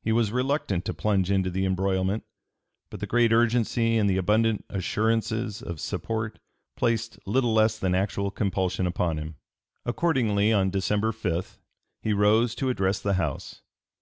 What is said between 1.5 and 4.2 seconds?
the embroilment; but the great urgency and the